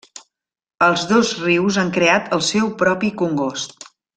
[0.85, 3.91] Els dos rius han creat el seu propi congost.